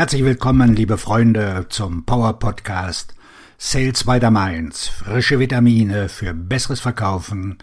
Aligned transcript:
Herzlich 0.00 0.24
willkommen, 0.24 0.74
liebe 0.74 0.96
Freunde, 0.96 1.66
zum 1.68 2.06
Power 2.06 2.38
Podcast 2.38 3.14
Sales 3.58 4.04
by 4.04 4.18
the 4.18 4.30
Mainz. 4.30 4.88
Frische 4.88 5.38
Vitamine 5.38 6.08
für 6.08 6.32
besseres 6.32 6.80
Verkaufen 6.80 7.58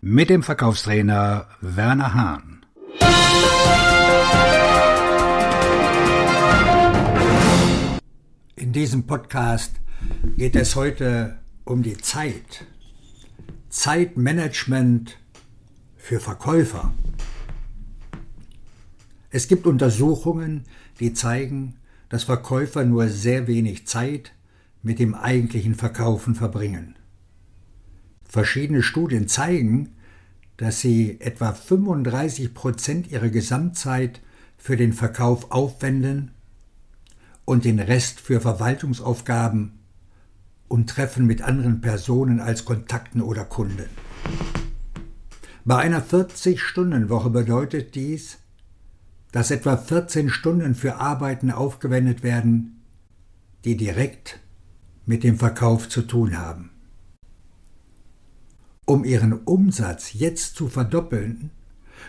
mit 0.00 0.30
dem 0.30 0.44
Verkaufstrainer 0.44 1.48
Werner 1.60 2.14
Hahn. 2.14 2.64
In 8.54 8.72
diesem 8.72 9.08
Podcast 9.08 9.74
geht 10.36 10.54
es 10.54 10.76
heute 10.76 11.40
um 11.64 11.82
die 11.82 11.96
Zeit. 11.96 12.66
Zeitmanagement 13.68 15.18
für 15.96 16.20
Verkäufer. 16.20 16.94
Es 19.30 19.48
gibt 19.48 19.66
Untersuchungen, 19.66 20.66
die 21.00 21.14
zeigen, 21.14 21.74
dass 22.10 22.24
Verkäufer 22.24 22.84
nur 22.84 23.08
sehr 23.08 23.46
wenig 23.46 23.86
Zeit 23.86 24.32
mit 24.82 24.98
dem 24.98 25.14
eigentlichen 25.14 25.74
Verkaufen 25.74 26.34
verbringen. 26.34 26.96
Verschiedene 28.24 28.82
Studien 28.82 29.28
zeigen, 29.28 29.94
dass 30.58 30.80
sie 30.80 31.20
etwa 31.20 31.52
35 31.52 32.52
Prozent 32.52 33.10
ihrer 33.10 33.30
Gesamtzeit 33.30 34.20
für 34.58 34.76
den 34.76 34.92
Verkauf 34.92 35.50
aufwenden 35.50 36.32
und 37.46 37.64
den 37.64 37.80
Rest 37.80 38.20
für 38.20 38.40
Verwaltungsaufgaben 38.40 39.78
und 40.68 40.90
Treffen 40.90 41.26
mit 41.26 41.42
anderen 41.42 41.80
Personen 41.80 42.40
als 42.40 42.64
Kontakten 42.64 43.22
oder 43.22 43.44
Kunden. 43.44 43.88
Bei 45.64 45.76
einer 45.78 46.02
40-Stunden-Woche 46.02 47.30
bedeutet 47.30 47.94
dies, 47.94 48.38
dass 49.32 49.50
etwa 49.50 49.76
14 49.76 50.28
Stunden 50.28 50.74
für 50.74 50.96
Arbeiten 50.96 51.50
aufgewendet 51.50 52.22
werden, 52.22 52.82
die 53.64 53.76
direkt 53.76 54.40
mit 55.06 55.24
dem 55.24 55.38
Verkauf 55.38 55.88
zu 55.88 56.02
tun 56.02 56.38
haben. 56.38 56.70
Um 58.86 59.04
Ihren 59.04 59.32
Umsatz 59.44 60.14
jetzt 60.14 60.56
zu 60.56 60.68
verdoppeln, 60.68 61.50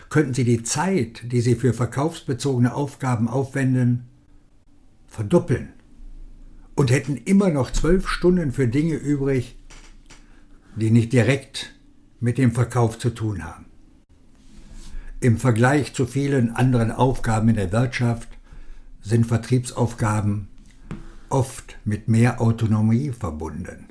könnten 0.08 0.34
Sie 0.34 0.44
die 0.44 0.62
Zeit, 0.62 1.22
die 1.30 1.40
Sie 1.40 1.54
für 1.54 1.74
verkaufsbezogene 1.74 2.74
Aufgaben 2.74 3.28
aufwenden, 3.28 4.08
verdoppeln 5.06 5.74
und 6.74 6.90
hätten 6.90 7.16
immer 7.16 7.50
noch 7.50 7.70
zwölf 7.70 8.08
Stunden 8.08 8.50
für 8.50 8.66
Dinge 8.66 8.94
übrig, 8.94 9.58
die 10.74 10.90
nicht 10.90 11.12
direkt 11.12 11.74
mit 12.18 12.38
dem 12.38 12.52
Verkauf 12.52 12.98
zu 12.98 13.10
tun 13.10 13.44
haben. 13.44 13.66
Im 15.22 15.38
Vergleich 15.38 15.94
zu 15.94 16.04
vielen 16.04 16.50
anderen 16.50 16.90
Aufgaben 16.90 17.48
in 17.50 17.54
der 17.54 17.70
Wirtschaft 17.70 18.28
sind 19.02 19.24
Vertriebsaufgaben 19.24 20.48
oft 21.28 21.78
mit 21.84 22.08
mehr 22.08 22.40
Autonomie 22.40 23.10
verbunden. 23.10 23.86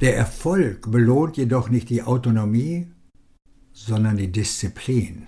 Der 0.00 0.16
Erfolg 0.16 0.90
belohnt 0.90 1.36
jedoch 1.36 1.68
nicht 1.68 1.90
die 1.90 2.02
Autonomie, 2.02 2.86
sondern 3.74 4.16
die 4.16 4.32
Disziplin. 4.32 5.26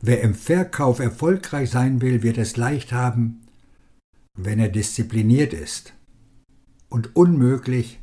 Wer 0.00 0.20
im 0.20 0.36
Verkauf 0.36 1.00
erfolgreich 1.00 1.70
sein 1.70 2.00
will, 2.00 2.22
wird 2.22 2.38
es 2.38 2.56
leicht 2.56 2.92
haben, 2.92 3.40
wenn 4.38 4.60
er 4.60 4.68
diszipliniert 4.68 5.52
ist 5.52 5.94
und 6.88 7.16
unmöglich, 7.16 7.98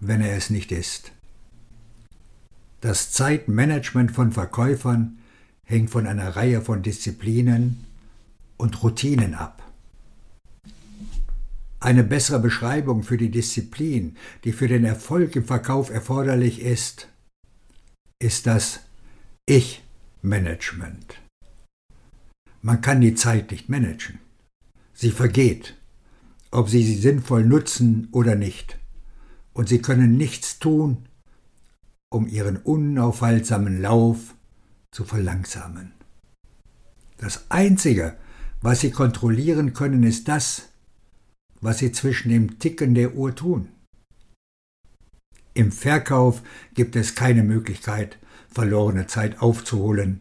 wenn 0.00 0.20
er 0.20 0.36
es 0.36 0.50
nicht 0.50 0.70
ist. 0.70 1.12
Das 2.86 3.10
Zeitmanagement 3.10 4.12
von 4.12 4.30
Verkäufern 4.30 5.18
hängt 5.64 5.90
von 5.90 6.06
einer 6.06 6.36
Reihe 6.36 6.62
von 6.62 6.84
Disziplinen 6.84 7.84
und 8.58 8.80
Routinen 8.80 9.34
ab. 9.34 9.60
Eine 11.80 12.04
bessere 12.04 12.38
Beschreibung 12.38 13.02
für 13.02 13.16
die 13.16 13.32
Disziplin, 13.32 14.16
die 14.44 14.52
für 14.52 14.68
den 14.68 14.84
Erfolg 14.84 15.34
im 15.34 15.44
Verkauf 15.44 15.90
erforderlich 15.90 16.62
ist, 16.62 17.08
ist 18.20 18.46
das 18.46 18.78
Ich-Management. 19.46 21.20
Man 22.62 22.82
kann 22.82 23.00
die 23.00 23.16
Zeit 23.16 23.50
nicht 23.50 23.68
managen. 23.68 24.20
Sie 24.94 25.10
vergeht, 25.10 25.74
ob 26.52 26.68
Sie 26.68 26.84
sie 26.84 27.00
sinnvoll 27.00 27.44
nutzen 27.44 28.06
oder 28.12 28.36
nicht. 28.36 28.78
Und 29.54 29.68
Sie 29.68 29.82
können 29.82 30.16
nichts 30.16 30.60
tun, 30.60 31.08
um 32.10 32.26
ihren 32.26 32.56
unaufhaltsamen 32.56 33.80
Lauf 33.80 34.34
zu 34.90 35.04
verlangsamen. 35.04 35.92
Das 37.18 37.50
Einzige, 37.50 38.16
was 38.60 38.80
sie 38.80 38.90
kontrollieren 38.90 39.72
können, 39.72 40.02
ist 40.02 40.28
das, 40.28 40.68
was 41.60 41.78
sie 41.78 41.92
zwischen 41.92 42.28
dem 42.28 42.58
Ticken 42.58 42.94
der 42.94 43.14
Uhr 43.14 43.34
tun. 43.34 43.68
Im 45.54 45.72
Verkauf 45.72 46.42
gibt 46.74 46.96
es 46.96 47.14
keine 47.14 47.42
Möglichkeit, 47.42 48.18
verlorene 48.50 49.06
Zeit 49.06 49.40
aufzuholen, 49.40 50.20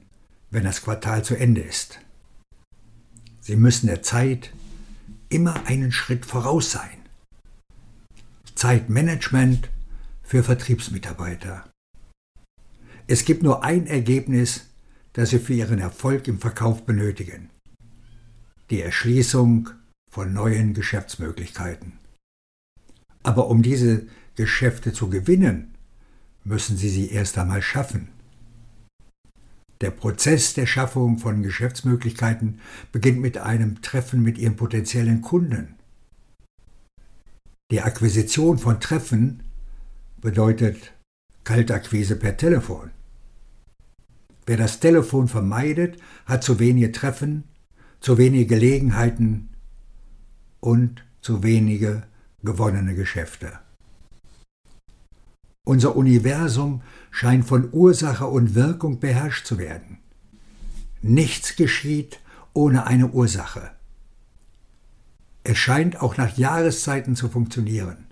wenn 0.50 0.64
das 0.64 0.82
Quartal 0.82 1.24
zu 1.26 1.36
Ende 1.36 1.62
ist. 1.62 2.00
Sie 3.42 3.58
müssen 3.58 3.88
der 3.88 4.02
Zeit 4.02 4.54
immer 5.30 5.68
einen 5.68 5.92
Schritt 5.92 6.26
voraus 6.26 6.72
sein. 6.72 6.98
Zeitmanagement 8.56 9.70
für 10.24 10.44
Vertriebsmitarbeiter. 10.44 11.70
Es 13.08 13.24
gibt 13.24 13.44
nur 13.44 13.64
ein 13.64 13.86
Ergebnis, 13.86 14.66
das 15.14 15.30
Sie 15.30 15.40
für 15.40 15.54
Ihren 15.54 15.80
Erfolg 15.80 16.28
im 16.28 16.40
Verkauf 16.40 16.86
benötigen. 16.86 17.50
Die 18.72 18.82
Erschließung 18.82 19.70
von 20.12 20.34
neuen 20.34 20.74
Geschäftsmöglichkeiten. 20.74 21.94
Aber 23.22 23.48
um 23.48 23.62
diese 23.62 24.08
Geschäfte 24.36 24.92
zu 24.92 25.10
gewinnen, 25.10 25.76
müssen 26.44 26.78
Sie 26.78 26.90
sie 26.90 27.10
erst 27.12 27.38
einmal 27.38 27.62
schaffen. 27.62 28.10
Der 29.82 29.92
Prozess 29.92 30.54
der 30.54 30.66
Schaffung 30.66 31.20
von 31.20 31.44
Geschäftsmöglichkeiten 31.44 32.60
beginnt 32.92 33.20
mit 33.20 33.38
einem 33.38 33.82
Treffen 33.82 34.24
mit 34.24 34.40
Ihren 34.40 34.56
potenziellen 34.56 35.22
Kunden. 35.22 35.76
Die 37.72 37.82
Akquisition 37.82 38.58
von 38.58 38.80
Treffen 38.80 39.44
bedeutet 40.22 40.95
Kaltakquise 41.46 42.18
per 42.18 42.36
Telefon. 42.36 42.92
Wer 44.46 44.58
das 44.58 44.80
Telefon 44.80 45.28
vermeidet, 45.28 45.98
hat 46.26 46.44
zu 46.44 46.60
wenige 46.60 46.92
Treffen, 46.92 47.46
zu 48.02 48.18
wenige 48.18 48.48
Gelegenheiten 48.48 49.50
und 50.60 51.06
zu 51.22 51.44
wenige 51.44 52.04
gewonnene 52.44 52.96
Geschäfte. 52.96 53.60
Unser 55.66 55.96
Universum 55.96 56.82
scheint 57.10 57.46
von 57.46 57.70
Ursache 57.72 58.28
und 58.28 58.54
Wirkung 58.54 59.00
beherrscht 59.00 59.46
zu 59.48 59.58
werden. 59.58 60.00
Nichts 61.02 61.56
geschieht 61.56 62.20
ohne 62.54 62.86
eine 62.86 63.10
Ursache. 63.10 63.72
Es 65.44 65.58
scheint 65.58 66.02
auch 66.02 66.18
nach 66.18 66.38
Jahreszeiten 66.38 67.16
zu 67.16 67.30
funktionieren. 67.30 68.08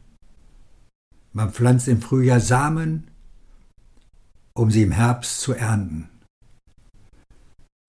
Man 1.32 1.52
pflanzt 1.52 1.88
im 1.88 2.02
Frühjahr 2.02 2.40
Samen, 2.40 3.08
um 4.54 4.72
sie 4.72 4.84
im 4.84 4.92
Herbst 4.92 5.42
zu 5.42 5.54
ernten. 5.54 6.10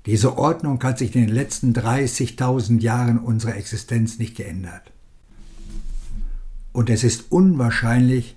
Diese 0.06 0.36
Ordnung 0.36 0.82
hat 0.82 0.98
sich 0.98 1.14
in 1.14 1.26
den 1.26 1.34
letzten 1.34 1.72
30.000 1.72 2.80
Jahren 2.80 3.18
unserer 3.18 3.56
Existenz 3.56 4.18
nicht 4.18 4.36
geändert. 4.36 4.92
Und 6.72 6.90
es 6.90 7.04
ist 7.04 7.32
unwahrscheinlich, 7.32 8.36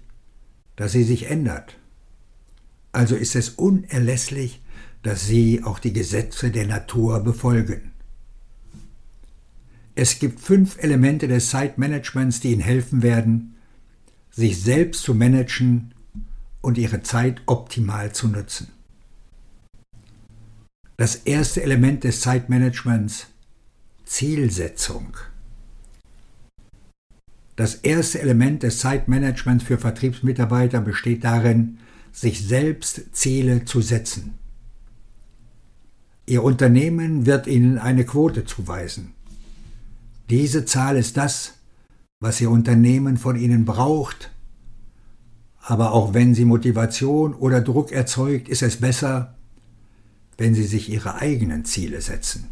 dass 0.76 0.94
sie 0.94 1.04
sich 1.04 1.30
ändert. 1.30 1.78
Also 2.94 3.16
ist 3.16 3.36
es 3.36 3.50
unerlässlich, 3.50 4.62
dass 5.04 5.26
sie 5.26 5.64
auch 5.64 5.80
die 5.80 5.94
Gesetze 5.94 6.52
der 6.52 6.68
Natur 6.68 7.20
befolgen. 7.20 7.92
Es 9.96 10.20
gibt 10.20 10.40
fünf 10.40 10.78
Elemente 10.82 11.28
des 11.28 11.50
Zeitmanagements, 11.50 12.40
die 12.40 12.52
Ihnen 12.52 12.62
helfen 12.62 13.02
werden, 13.02 13.56
sich 14.30 14.62
selbst 14.62 15.02
zu 15.02 15.16
managen 15.16 15.94
und 16.62 16.78
ihre 16.78 17.02
Zeit 17.04 17.42
optimal 17.46 18.14
zu 18.14 18.28
nutzen. 18.28 18.70
Das 20.98 21.16
erste 21.16 21.62
Element 21.62 22.04
des 22.04 22.22
Zeitmanagements 22.22 23.28
Zielsetzung. 24.06 25.18
Das 27.56 27.76
erste 27.76 28.22
Element 28.22 28.64
des 28.64 28.80
Zeitmanagements 28.80 29.64
für 29.64 29.78
Vertriebsmitarbeiter 29.78 30.80
besteht 30.80 31.24
darin, 31.24 31.80
sich 32.12 32.48
selbst 32.48 33.02
Ziele 33.12 33.66
zu 33.66 33.82
setzen. 33.82 34.38
Ihr 36.26 36.44
Unternehmen 36.44 37.26
wird 37.26 37.48
Ihnen 37.48 37.78
eine 37.78 38.06
Quote 38.06 38.46
zuweisen. 38.46 39.14
Diese 40.30 40.66
Zahl 40.66 40.98
ist 40.98 41.18
das, 41.18 41.54
was 42.20 42.42
Ihr 42.42 42.50
Unternehmen 42.50 43.18
von 43.18 43.36
Ihnen 43.36 43.66
braucht, 43.66 44.32
aber 45.70 45.92
auch 45.92 46.14
wenn 46.14 46.34
sie 46.34 46.46
Motivation 46.46 47.34
oder 47.34 47.60
Druck 47.60 47.92
erzeugt, 47.92 48.48
ist 48.48 48.62
es 48.62 48.78
besser, 48.78 49.36
wenn 50.38 50.56
sie 50.56 50.64
sich 50.64 50.90
ihre 50.90 51.16
eigenen 51.16 51.66
Ziele 51.66 52.00
setzen. 52.00 52.48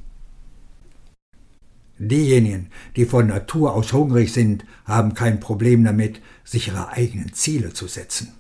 Diejenigen, 1.98 2.68
die 2.98 3.06
von 3.06 3.28
Natur 3.28 3.74
aus 3.74 3.94
hungrig 3.94 4.34
sind, 4.34 4.66
haben 4.84 5.14
kein 5.14 5.40
Problem 5.40 5.86
damit, 5.86 6.20
sich 6.44 6.68
ihre 6.68 6.90
eigenen 6.90 7.32
Ziele 7.32 7.72
zu 7.72 7.88
setzen. 7.88 8.34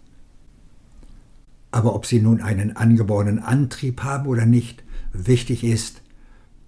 Aber 1.71 1.95
ob 1.95 2.05
sie 2.05 2.19
nun 2.19 2.41
einen 2.41 2.75
angeborenen 2.75 3.39
Antrieb 3.39 4.03
haben 4.03 4.27
oder 4.27 4.45
nicht, 4.45 4.83
wichtig 5.13 5.63
ist, 5.63 6.01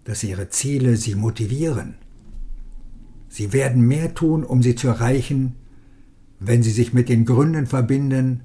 dass 0.06 0.24
ihre 0.24 0.48
Ziele 0.48 0.95
sie 0.95 1.15
motivieren. 1.15 1.95
Sie 3.27 3.51
werden 3.51 3.86
mehr 3.86 4.13
tun, 4.13 4.45
um 4.45 4.63
sie 4.63 4.75
zu 4.75 4.88
erreichen, 4.88 5.57
wenn 6.39 6.63
sie 6.63 6.72
sich 6.72 6.94
mit 6.94 7.10
den 7.10 7.25
Gründen 7.25 7.68
verbinden, 7.68 8.44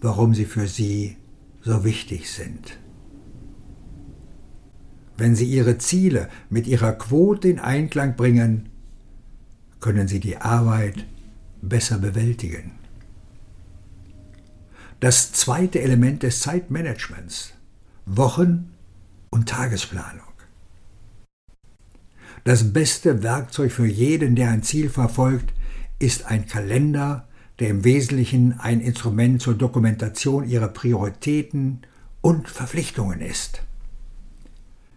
warum 0.00 0.34
sie 0.34 0.44
für 0.44 0.66
sie 0.66 1.16
so 1.62 1.84
wichtig 1.84 2.30
sind. 2.30 2.78
Wenn 5.20 5.36
Sie 5.36 5.44
Ihre 5.44 5.76
Ziele 5.76 6.30
mit 6.48 6.66
Ihrer 6.66 6.92
Quote 6.92 7.46
in 7.48 7.58
Einklang 7.58 8.16
bringen, 8.16 8.70
können 9.78 10.08
Sie 10.08 10.18
die 10.18 10.38
Arbeit 10.38 11.04
besser 11.60 11.98
bewältigen. 11.98 12.72
Das 14.98 15.32
zweite 15.32 15.82
Element 15.82 16.22
des 16.22 16.40
Zeitmanagements 16.40 17.52
Wochen- 18.06 18.70
und 19.28 19.48
Tagesplanung. 19.48 20.32
Das 22.44 22.72
beste 22.72 23.22
Werkzeug 23.22 23.72
für 23.72 23.86
jeden, 23.86 24.34
der 24.36 24.48
ein 24.48 24.62
Ziel 24.62 24.88
verfolgt, 24.88 25.52
ist 26.00 26.26
ein 26.26 26.46
Kalender, 26.46 27.28
der 27.60 27.68
im 27.68 27.84
Wesentlichen 27.84 28.58
ein 28.58 28.80
Instrument 28.80 29.40
zur 29.40 29.54
Dokumentation 29.54 30.48
ihrer 30.48 30.68
Prioritäten 30.68 31.82
und 32.22 32.48
Verpflichtungen 32.48 33.20
ist. 33.20 33.62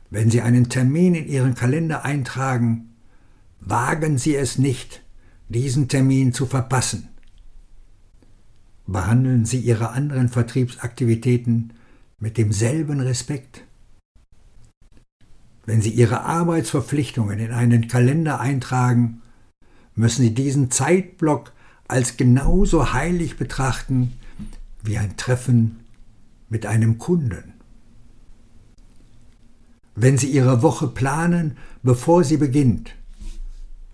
Wenn 0.10 0.32
Sie 0.32 0.42
einen 0.42 0.70
Termin 0.70 1.14
in 1.14 1.28
Ihren 1.28 1.56
Kalender 1.56 2.06
eintragen, 2.06 2.94
wagen 3.60 4.18
Sie 4.18 4.36
es 4.36 4.58
nicht, 4.58 5.04
diesen 5.50 5.88
Termin 5.88 6.34
zu 6.34 6.46
verpassen. 6.46 7.10
Behandeln 8.88 9.46
Sie 9.46 9.60
Ihre 9.60 9.90
anderen 9.90 10.30
Vertriebsaktivitäten 10.30 11.74
mit 12.20 12.38
demselben 12.38 13.02
Respekt. 13.02 13.64
Wenn 15.66 15.82
Sie 15.82 15.90
Ihre 15.90 16.22
Arbeitsverpflichtungen 16.22 17.40
in 17.40 17.52
einen 17.52 17.88
Kalender 17.88 18.40
eintragen, 18.40 19.23
müssen 19.96 20.24
Sie 20.24 20.34
diesen 20.34 20.72
Zeitblock 20.72 21.54
als 21.88 22.18
genauso 22.18 22.94
heilig 22.94 23.38
betrachten 23.38 24.14
wie 24.84 24.98
ein 24.98 25.16
Treffen 25.18 25.80
mit 26.50 26.66
einem 26.66 26.98
Kunden. 26.98 27.54
Wenn 29.96 30.18
Sie 30.18 30.28
Ihre 30.28 30.62
Woche 30.62 30.88
planen, 30.88 31.58
bevor 31.84 32.24
sie 32.24 32.38
beginnt, 32.38 32.96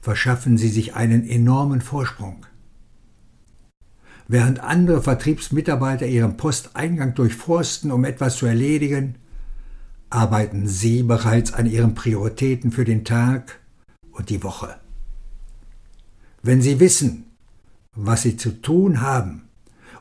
verschaffen 0.01 0.57
Sie 0.57 0.69
sich 0.69 0.95
einen 0.95 1.27
enormen 1.27 1.81
Vorsprung. 1.81 2.45
Während 4.27 4.59
andere 4.59 5.01
Vertriebsmitarbeiter 5.01 6.05
ihren 6.05 6.37
Posteingang 6.37 7.15
durchforsten, 7.15 7.91
um 7.91 8.05
etwas 8.05 8.37
zu 8.37 8.45
erledigen, 8.45 9.15
arbeiten 10.09 10.67
Sie 10.67 11.03
bereits 11.03 11.51
an 11.51 11.65
Ihren 11.65 11.95
Prioritäten 11.95 12.71
für 12.71 12.85
den 12.85 13.03
Tag 13.03 13.59
und 14.11 14.29
die 14.29 14.43
Woche. 14.43 14.79
Wenn 16.41 16.61
Sie 16.61 16.79
wissen, 16.79 17.25
was 17.95 18.21
Sie 18.21 18.37
zu 18.37 18.61
tun 18.61 19.01
haben 19.01 19.49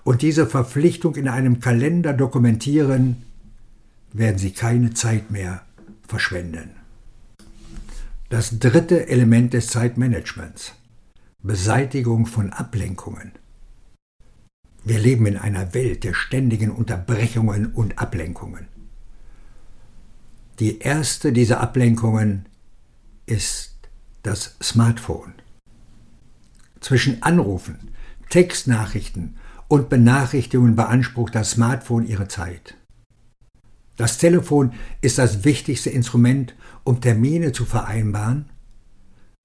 und 0.05 0.23
diese 0.23 0.47
Verpflichtung 0.47 1.17
in 1.17 1.29
einem 1.29 1.61
Kalender 1.61 2.13
dokumentieren, 2.13 3.25
werden 4.13 4.39
Sie 4.39 4.53
keine 4.53 4.95
Zeit 4.95 5.31
mehr 5.31 5.63
verschwenden. 6.07 6.71
Das 8.29 8.59
dritte 8.59 9.09
Element 9.09 9.55
des 9.55 9.69
Zeitmanagements. 9.69 10.75
Beseitigung 11.43 12.27
von 12.27 12.53
Ablenkungen. 12.53 13.33
Wir 14.85 14.99
leben 14.99 15.27
in 15.27 15.37
einer 15.37 15.73
Welt 15.73 16.05
der 16.05 16.15
ständigen 16.15 16.71
Unterbrechungen 16.71 17.73
und 17.73 17.99
Ablenkungen. 17.99 18.69
Die 20.59 20.81
erste 20.81 21.33
dieser 21.33 21.61
Ablenkungen 21.61 22.47
ist 23.27 23.77
das 24.23 24.57
Smartphone. 24.63 25.35
Zwischen 26.81 27.23
Anrufen, 27.23 27.77
Textnachrichten 28.31 29.37
und 29.69 29.89
Benachrichtigungen 29.89 30.77
beansprucht 30.77 31.35
das 31.35 31.53
Smartphone 31.53 32.07
ihre 32.07 32.29
Zeit. 32.29 32.75
Das 33.97 34.19
Telefon 34.19 34.73
ist 35.01 35.19
das 35.19 35.45
wichtigste 35.45 35.91
Instrument, 35.91 36.55
um 36.85 37.01
Termine 37.01 37.53
zu 37.53 37.65
vereinbaren, 37.65 38.47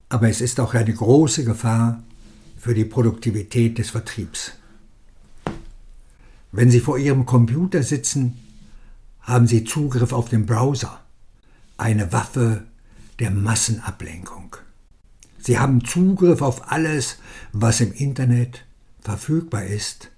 aber 0.08 0.28
es 0.28 0.40
ist 0.40 0.60
auch 0.60 0.74
eine 0.74 0.94
große 0.94 1.44
Gefahr 1.44 2.02
für 2.56 2.72
die 2.72 2.84
Produktivität 2.84 3.78
des 3.78 3.90
Vertriebs. 3.90 4.52
Wenn 6.52 6.70
Sie 6.70 6.78
vor 6.78 6.98
Ihrem 6.98 7.26
Computer 7.26 7.82
sitzen, 7.82 8.38
haben 9.22 9.48
Sie 9.48 9.64
Zugriff 9.64 10.12
auf 10.12 10.28
den 10.28 10.46
Browser, 10.46 11.00
eine 11.76 12.12
Waffe 12.12 12.62
der 13.18 13.32
Massenablenkung. 13.32 14.56
Sie 15.44 15.58
haben 15.58 15.84
Zugriff 15.84 16.40
auf 16.40 16.72
alles, 16.72 17.18
was 17.52 17.80
im 17.80 17.92
Internet 17.92 18.64
verfügbar 19.00 19.64
ist, 19.64 20.10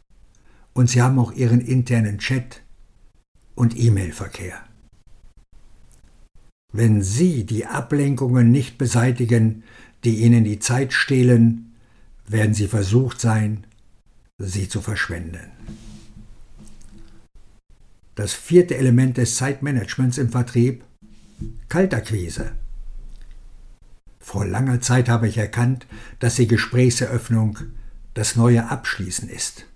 und 0.73 0.89
Sie 0.89 1.03
haben 1.03 1.19
auch 1.19 1.33
Ihren 1.33 1.61
internen 1.61 2.19
Chat, 2.19 2.63
und 3.55 3.77
E-Mail-Verkehr. 3.77 4.63
Wenn 6.73 7.03
Sie 7.03 7.45
die 7.45 7.67
Ablenkungen 7.67 8.51
nicht 8.51 8.77
beseitigen, 8.77 9.65
die 10.05 10.17
Ihnen 10.23 10.45
die 10.45 10.59
Zeit 10.59 10.93
stehlen, 10.93 11.73
werden 12.29 12.55
Sie 12.55 12.69
versucht 12.69 13.21
sein, 13.21 13.67
sie 14.39 14.69
zu 14.69 14.81
verschwenden. 14.81 15.51
Das 18.15 18.33
vierte 18.33 18.77
Element 18.77 19.17
des 19.17 19.37
Zeitmanagements 19.37 20.19
im 20.19 20.31
Vertrieb 20.31 20.85
Kaltakquise. 21.69 22.53
Vor 24.27 24.45
langer 24.45 24.81
Zeit 24.81 25.09
habe 25.09 25.29
ich 25.29 25.39
erkannt, 25.39 25.87
dass 26.19 26.35
die 26.35 26.49
Gesprächseröffnung 26.49 27.61
das 28.13 28.35
neue 28.35 28.69
Abschließen 28.69 29.29
ist. 29.29 29.67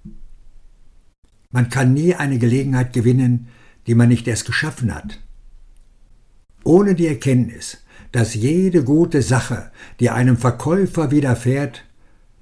Man 1.53 1.69
kann 1.69 1.95
nie 1.95 2.17
eine 2.17 2.37
Gelegenheit 2.41 2.93
gewinnen, 2.93 3.47
die 3.87 3.95
man 3.95 4.09
nicht 4.09 4.27
erst 4.27 4.47
geschaffen 4.47 4.93
hat. 4.93 5.21
Ohne 6.65 6.97
die 6.97 7.07
Erkenntnis, 7.07 7.85
dass 8.11 8.35
jede 8.35 8.83
gute 8.83 9.23
Sache, 9.23 9.71
die 10.01 10.11
einem 10.11 10.37
Verkäufer 10.37 11.13
widerfährt, 11.13 11.85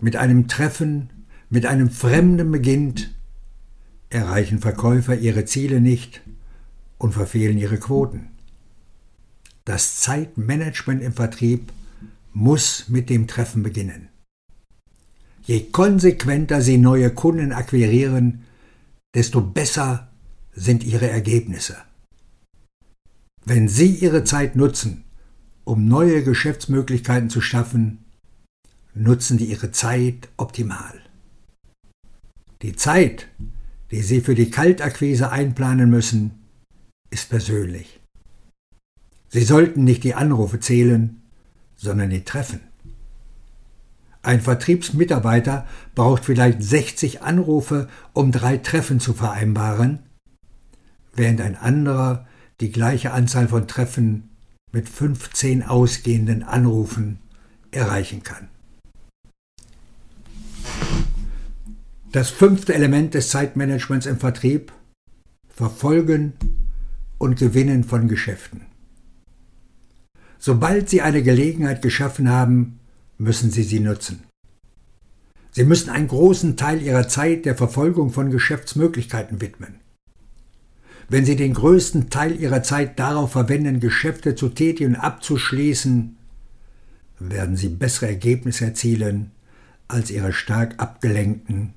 mit 0.00 0.17
einem 0.17 0.49
Treffen, 0.49 1.11
mit 1.50 1.67
einem 1.67 1.91
Fremden 1.91 2.50
beginnt, 2.50 3.11
erreichen 4.09 4.61
Verkäufer 4.61 5.15
ihre 5.15 5.45
Ziele 5.45 5.83
nicht 5.83 6.23
und 6.97 7.12
verfehlen 7.12 7.59
ihre 7.59 7.77
Quoten. 7.77 8.31
Das 9.67 10.00
Zeitmanagement 10.00 11.03
im 11.03 11.12
Vertrieb 11.12 11.71
muss 12.38 12.88
mit 12.88 13.11
dem 13.11 13.26
Treffen 13.26 13.64
beginnen. 13.64 14.11
Je 15.45 15.71
konsequenter 15.73 16.62
Sie 16.62 16.78
neue 16.78 17.11
Kunden 17.12 17.52
akquirieren, 17.52 18.45
desto 19.12 19.40
besser 19.40 20.12
sind 20.52 20.85
Ihre 20.85 21.09
Ergebnisse. 21.09 21.76
Wenn 23.45 23.66
Sie 23.66 23.92
Ihre 23.92 24.23
Zeit 24.23 24.54
nutzen, 24.54 25.02
um 25.64 25.88
neue 25.88 26.23
Geschäftsmöglichkeiten 26.23 27.28
zu 27.28 27.40
schaffen, 27.40 28.04
nutzen 28.95 29.38
Sie 29.38 29.47
Ihre 29.47 29.73
Zeit 29.73 30.28
optimal. 30.37 30.95
Die 32.62 32.76
Zeit, 32.76 33.26
die 33.90 34.02
Sie 34.02 34.21
für 34.21 34.37
die 34.37 34.50
Kaltakquise 34.50 35.33
einplanen 35.33 35.90
müssen, 35.90 36.38
ist 37.11 37.30
persönlich. 37.30 37.99
Sie 39.28 39.42
sollten 39.42 39.83
nicht 39.83 40.04
die 40.04 40.14
Anrufe 40.14 40.61
zählen, 40.61 41.21
sondern 41.78 42.11
die 42.11 42.25
Treffen. 42.25 42.61
Ein 44.20 44.42
Vertriebsmitarbeiter 44.42 45.66
braucht 45.94 46.26
vielleicht 46.26 46.62
60 46.62 47.23
Anrufe, 47.23 47.88
um 48.12 48.32
drei 48.32 48.58
Treffen 48.58 49.00
zu 49.00 49.14
vereinbaren, 49.14 50.00
während 51.14 51.40
ein 51.40 51.56
anderer 51.56 52.26
die 52.61 52.70
gleiche 52.70 53.12
Anzahl 53.12 53.49
von 53.49 53.66
Treffen 53.68 54.28
mit 54.73 54.88
15 54.88 55.62
ausgehenden 55.62 56.42
Anrufen 56.42 57.20
erreichen 57.70 58.23
kann. 58.23 58.49
Das 62.12 62.30
fünfte 62.30 62.75
Element 62.75 63.14
des 63.14 63.30
Zeitmanagements 63.30 64.06
im 64.06 64.18
Vertrieb 64.18 64.73
Verfolgen 65.49 66.35
und 67.18 67.38
Gewinnen 67.38 67.85
von 67.85 68.08
Geschäften. 68.08 68.68
Sobald 70.38 70.88
Sie 70.88 71.02
eine 71.02 71.23
Gelegenheit 71.23 71.83
geschaffen 71.83 72.28
haben, 72.30 72.78
müssen 73.18 73.50
Sie 73.50 73.64
sie 73.64 73.80
nutzen. 73.80 74.25
Sie 75.50 75.64
müssen 75.64 75.90
einen 75.90 76.09
großen 76.09 76.57
Teil 76.57 76.80
Ihrer 76.83 77.09
Zeit 77.09 77.45
der 77.45 77.57
Verfolgung 77.57 78.11
von 78.11 78.30
Geschäftsmöglichkeiten 78.30 79.40
widmen. 79.40 79.80
Wenn 81.09 81.25
Sie 81.25 81.37
den 81.37 81.54
größten 81.54 82.11
Teil 82.11 82.38
Ihrer 82.38 82.62
Zeit 82.62 82.99
darauf 82.99 83.33
verwenden, 83.33 83.80
Geschäfte 83.80 84.35
zu 84.35 84.50
tätigen 84.50 84.95
und 84.95 85.00
abzuschließen, 85.00 86.16
werden 87.18 87.57
Sie 87.57 87.68
bessere 87.68 88.07
Ergebnisse 88.07 88.66
erzielen 88.66 89.33
als 89.88 90.11
Ihre 90.11 90.33
stark 90.33 90.75
abgelenkten 90.78 91.73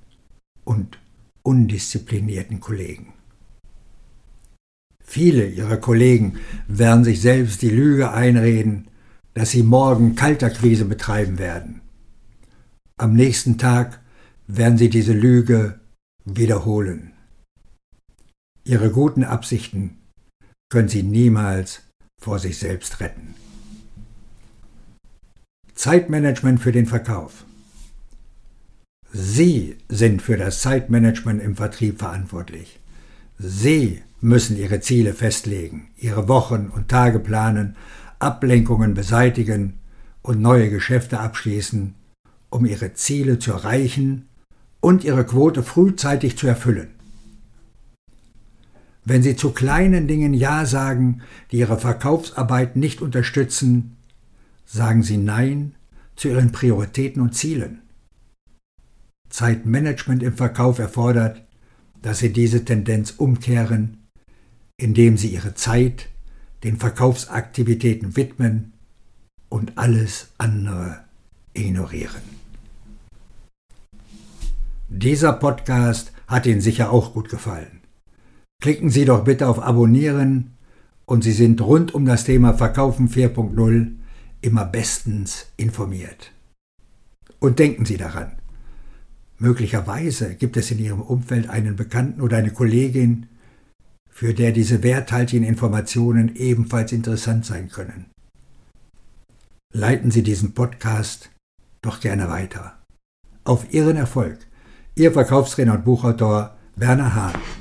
und 0.64 1.00
undisziplinierten 1.42 2.60
Kollegen. 2.60 3.14
Viele 5.04 5.48
Ihrer 5.48 5.78
Kollegen 5.78 6.40
werden 6.68 7.04
sich 7.04 7.22
selbst 7.22 7.62
die 7.62 7.70
Lüge 7.70 8.12
einreden, 8.12 8.88
dass 9.34 9.52
sie 9.52 9.64
morgen 9.64 10.16
Kalterquise 10.16 10.86
betreiben 10.86 11.40
werden. 11.40 11.82
Am 12.98 13.14
nächsten 13.14 13.58
Tag 13.58 14.00
werden 14.48 14.78
sie 14.78 14.90
diese 14.90 15.14
Lüge 15.14 15.80
wiederholen. 16.26 17.14
Ihre 18.64 18.92
guten 18.92 19.24
Absichten 19.24 19.98
können 20.70 20.90
sie 20.90 21.04
niemals 21.04 21.82
vor 22.22 22.40
sich 22.40 22.60
selbst 22.60 23.00
retten. 23.00 23.34
Zeitmanagement 25.74 26.62
für 26.62 26.72
den 26.72 26.86
Verkauf. 26.86 27.46
Sie 29.12 29.78
sind 29.90 30.22
für 30.22 30.38
das 30.38 30.62
Zeitmanagement 30.62 31.42
im 31.42 31.56
Vertrieb 31.56 32.00
verantwortlich. 32.00 32.80
Sie 33.40 34.04
müssen 34.22 34.56
Ihre 34.58 34.80
Ziele 34.80 35.14
festlegen, 35.14 35.90
Ihre 35.98 36.28
Wochen 36.28 36.72
und 36.74 36.88
Tage 36.88 37.20
planen, 37.20 37.76
Ablenkungen 38.20 38.94
beseitigen 38.94 39.80
und 40.22 40.40
neue 40.42 40.70
Geschäfte 40.70 41.20
abschließen, 41.20 41.96
um 42.50 42.66
Ihre 42.66 42.94
Ziele 42.94 43.40
zu 43.40 43.52
erreichen 43.52 44.28
und 44.80 45.04
Ihre 45.04 45.26
Quote 45.26 45.64
frühzeitig 45.64 46.38
zu 46.38 46.48
erfüllen. 46.48 46.90
Wenn 49.04 49.24
Sie 49.24 49.36
zu 49.36 49.52
kleinen 49.52 50.08
Dingen 50.08 50.36
Ja 50.36 50.66
sagen, 50.66 51.22
die 51.52 51.58
Ihre 51.58 51.80
Verkaufsarbeit 51.80 52.76
nicht 52.76 53.02
unterstützen, 53.02 53.98
sagen 54.66 55.02
Sie 55.02 55.18
Nein 55.18 55.74
zu 56.16 56.28
Ihren 56.28 56.52
Prioritäten 56.52 57.22
und 57.22 57.34
Zielen. 57.34 57.82
Zeitmanagement 59.30 60.22
im 60.22 60.34
Verkauf 60.34 60.78
erfordert, 60.78 61.42
dass 62.04 62.20
Sie 62.20 62.32
diese 62.32 62.64
Tendenz 62.64 63.12
umkehren, 63.12 64.01
indem 64.82 65.18
Sie 65.18 65.30
Ihre 65.30 65.54
Zeit 65.54 66.10
den 66.64 66.78
Verkaufsaktivitäten 66.78 68.16
widmen 68.16 68.74
und 69.50 69.78
alles 69.78 70.30
andere 70.38 71.00
ignorieren. 71.54 72.22
Dieser 74.90 75.34
Podcast 75.34 76.12
hat 76.28 76.46
Ihnen 76.46 76.62
sicher 76.62 76.92
auch 76.92 77.14
gut 77.14 77.30
gefallen. 77.30 77.82
Klicken 78.62 78.90
Sie 78.90 79.06
doch 79.06 79.24
bitte 79.24 79.48
auf 79.48 79.62
Abonnieren 79.62 80.52
und 81.06 81.24
Sie 81.24 81.32
sind 81.32 81.62
rund 81.62 81.94
um 81.94 82.06
das 82.06 82.24
Thema 82.24 82.54
Verkaufen 82.54 83.10
4.0 83.10 83.92
immer 84.42 84.66
bestens 84.66 85.48
informiert. 85.58 86.32
Und 87.40 87.60
denken 87.60 87.86
Sie 87.86 87.98
daran, 87.98 88.34
möglicherweise 89.38 90.36
gibt 90.36 90.58
es 90.58 90.72
in 90.72 90.80
Ihrem 90.80 91.02
Umfeld 91.02 91.50
einen 91.50 91.76
Bekannten 91.76 92.22
oder 92.22 92.38
eine 92.38 92.52
Kollegin, 92.52 93.28
für 94.12 94.34
der 94.34 94.52
diese 94.52 94.84
werthaltigen 94.84 95.44
Informationen 95.44 96.36
ebenfalls 96.36 96.92
interessant 96.92 97.46
sein 97.46 97.70
können. 97.70 98.12
Leiten 99.74 100.12
Sie 100.12 100.22
diesen 100.22 100.54
Podcast 100.54 101.32
doch 101.82 102.02
gerne 102.02 102.30
weiter. 102.30 102.78
Auf 103.46 103.74
Ihren 103.74 103.98
Erfolg. 103.98 104.38
Ihr 104.96 105.12
Verkaufstrainer 105.12 105.74
und 105.74 105.86
Buchautor 105.86 106.56
Werner 106.76 107.16
Hahn. 107.16 107.61